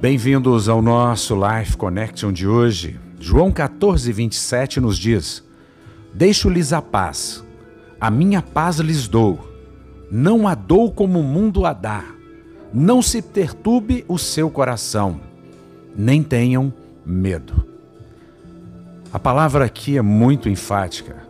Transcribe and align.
Bem-vindos 0.00 0.66
ao 0.66 0.80
nosso 0.80 1.34
Life 1.34 1.76
Connection 1.76 2.32
de 2.32 2.48
hoje. 2.48 2.98
João 3.20 3.52
14, 3.52 4.10
27 4.10 4.80
nos 4.80 4.96
diz: 4.96 5.44
Deixo-lhes 6.14 6.72
a 6.72 6.80
paz, 6.80 7.44
a 8.00 8.10
minha 8.10 8.40
paz 8.40 8.78
lhes 8.78 9.06
dou. 9.06 9.46
Não 10.10 10.48
a 10.48 10.54
dou 10.54 10.90
como 10.90 11.20
o 11.20 11.22
mundo 11.22 11.66
a 11.66 11.74
dá. 11.74 12.02
Não 12.72 13.02
se 13.02 13.20
perturbe 13.20 14.02
o 14.08 14.16
seu 14.16 14.48
coração, 14.48 15.20
nem 15.94 16.22
tenham 16.22 16.72
medo. 17.04 17.66
A 19.12 19.18
palavra 19.18 19.66
aqui 19.66 19.98
é 19.98 20.02
muito 20.02 20.48
enfática. 20.48 21.28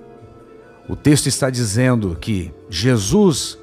O 0.89 0.95
texto 0.95 1.27
está 1.27 1.50
dizendo 1.50 2.16
que 2.21 2.55
Jesus 2.68 3.59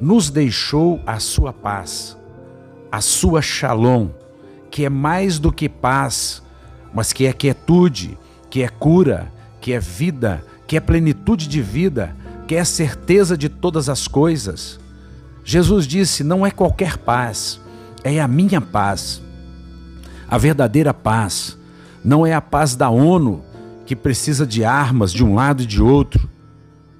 nos 0.00 0.30
deixou 0.30 0.98
a 1.06 1.20
sua 1.20 1.52
paz, 1.52 2.16
a 2.90 3.02
sua 3.02 3.42
shalom 3.42 4.08
que 4.76 4.84
é 4.84 4.90
mais 4.90 5.38
do 5.38 5.50
que 5.50 5.70
paz, 5.70 6.42
mas 6.92 7.10
que 7.10 7.24
é 7.24 7.32
quietude, 7.32 8.18
que 8.50 8.62
é 8.62 8.68
cura, 8.68 9.32
que 9.58 9.72
é 9.72 9.80
vida, 9.80 10.44
que 10.66 10.76
é 10.76 10.80
plenitude 10.80 11.48
de 11.48 11.62
vida, 11.62 12.14
que 12.46 12.54
é 12.54 12.62
certeza 12.62 13.38
de 13.38 13.48
todas 13.48 13.88
as 13.88 14.06
coisas. 14.06 14.78
Jesus 15.42 15.86
disse: 15.86 16.22
não 16.22 16.44
é 16.44 16.50
qualquer 16.50 16.98
paz, 16.98 17.58
é 18.04 18.20
a 18.20 18.28
minha 18.28 18.60
paz. 18.60 19.22
A 20.28 20.36
verdadeira 20.36 20.92
paz 20.92 21.56
não 22.04 22.26
é 22.26 22.34
a 22.34 22.42
paz 22.42 22.76
da 22.76 22.90
ONU, 22.90 23.42
que 23.86 23.96
precisa 23.96 24.46
de 24.46 24.62
armas 24.62 25.10
de 25.10 25.24
um 25.24 25.34
lado 25.34 25.62
e 25.62 25.66
de 25.66 25.80
outro. 25.80 26.28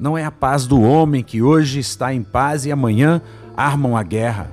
Não 0.01 0.17
é 0.17 0.25
a 0.25 0.31
paz 0.31 0.67
do 0.67 0.81
homem 0.81 1.23
que 1.23 1.43
hoje 1.43 1.79
está 1.79 2.15
em 2.15 2.23
paz 2.23 2.65
e 2.65 2.73
amanhã 2.73 3.21
armam 3.55 3.95
a 3.95 4.03
guerra. 4.03 4.51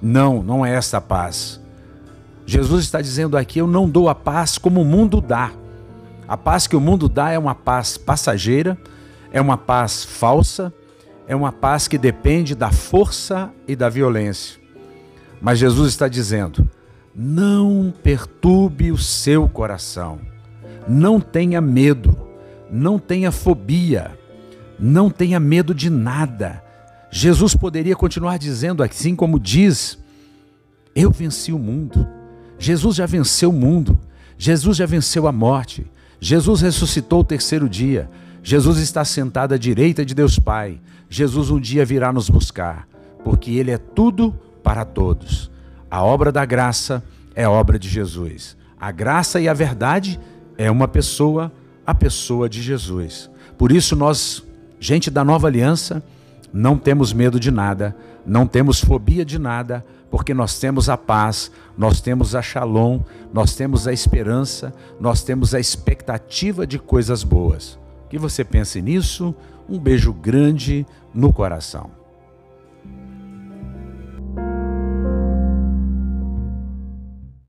Não, 0.00 0.44
não 0.44 0.64
é 0.64 0.72
essa 0.72 0.98
a 0.98 1.00
paz. 1.00 1.60
Jesus 2.46 2.84
está 2.84 3.00
dizendo 3.00 3.36
aqui: 3.36 3.58
Eu 3.58 3.66
não 3.66 3.88
dou 3.88 4.08
a 4.08 4.14
paz 4.14 4.58
como 4.58 4.80
o 4.80 4.84
mundo 4.84 5.20
dá. 5.20 5.52
A 6.26 6.36
paz 6.36 6.66
que 6.66 6.76
o 6.76 6.80
mundo 6.80 7.08
dá 7.08 7.30
é 7.30 7.38
uma 7.38 7.54
paz 7.54 7.96
passageira, 7.96 8.78
é 9.32 9.40
uma 9.40 9.56
paz 9.56 10.04
falsa, 10.04 10.72
é 11.26 11.36
uma 11.36 11.52
paz 11.52 11.88
que 11.88 11.98
depende 11.98 12.54
da 12.54 12.70
força 12.70 13.50
e 13.66 13.76
da 13.76 13.88
violência. 13.88 14.60
Mas 15.40 15.58
Jesus 15.58 15.90
está 15.90 16.08
dizendo: 16.08 16.68
não 17.14 17.92
perturbe 18.02 18.92
o 18.92 18.98
seu 18.98 19.48
coração, 19.48 20.20
não 20.88 21.20
tenha 21.20 21.60
medo, 21.60 22.16
não 22.70 22.98
tenha 22.98 23.30
fobia, 23.30 24.16
não 24.78 25.10
tenha 25.10 25.38
medo 25.38 25.74
de 25.74 25.90
nada. 25.90 26.62
Jesus 27.10 27.54
poderia 27.54 27.94
continuar 27.94 28.38
dizendo 28.38 28.82
assim 28.82 29.14
como 29.14 29.38
diz: 29.38 29.98
Eu 30.94 31.10
venci 31.10 31.52
o 31.52 31.58
mundo. 31.58 32.21
Jesus 32.62 32.94
já 32.94 33.06
venceu 33.06 33.50
o 33.50 33.52
mundo, 33.52 33.98
Jesus 34.38 34.76
já 34.76 34.86
venceu 34.86 35.26
a 35.26 35.32
morte, 35.32 35.84
Jesus 36.20 36.60
ressuscitou 36.60 37.18
o 37.18 37.24
terceiro 37.24 37.68
dia, 37.68 38.08
Jesus 38.40 38.78
está 38.78 39.04
sentado 39.04 39.52
à 39.52 39.58
direita 39.58 40.04
de 40.04 40.14
Deus 40.14 40.38
Pai, 40.38 40.80
Jesus 41.10 41.50
um 41.50 41.58
dia 41.58 41.84
virá 41.84 42.12
nos 42.12 42.30
buscar, 42.30 42.86
porque 43.24 43.50
Ele 43.50 43.72
é 43.72 43.78
tudo 43.78 44.32
para 44.62 44.84
todos. 44.84 45.50
A 45.90 46.04
obra 46.04 46.30
da 46.30 46.44
graça 46.44 47.02
é 47.34 47.48
obra 47.48 47.80
de 47.80 47.88
Jesus. 47.88 48.56
A 48.80 48.92
graça 48.92 49.40
e 49.40 49.48
a 49.48 49.54
verdade 49.54 50.20
é 50.56 50.70
uma 50.70 50.86
pessoa, 50.86 51.50
a 51.84 51.92
pessoa 51.92 52.48
de 52.48 52.62
Jesus. 52.62 53.28
Por 53.58 53.72
isso, 53.72 53.96
nós, 53.96 54.40
gente 54.78 55.10
da 55.10 55.24
nova 55.24 55.48
aliança, 55.48 56.00
não 56.52 56.76
temos 56.76 57.12
medo 57.12 57.40
de 57.40 57.50
nada, 57.50 57.96
não 58.26 58.46
temos 58.46 58.80
fobia 58.80 59.24
de 59.24 59.38
nada, 59.38 59.84
porque 60.10 60.34
nós 60.34 60.58
temos 60.58 60.88
a 60.88 60.96
paz, 60.96 61.50
nós 61.76 62.00
temos 62.00 62.34
a 62.34 62.42
shalom, 62.42 63.00
nós 63.32 63.54
temos 63.54 63.88
a 63.88 63.92
esperança, 63.92 64.74
nós 65.00 65.22
temos 65.22 65.54
a 65.54 65.60
expectativa 65.60 66.66
de 66.66 66.78
coisas 66.78 67.24
boas. 67.24 67.78
Que 68.10 68.18
você 68.18 68.44
pense 68.44 68.82
nisso. 68.82 69.34
Um 69.68 69.78
beijo 69.78 70.12
grande 70.12 70.84
no 71.14 71.32
coração. 71.32 72.01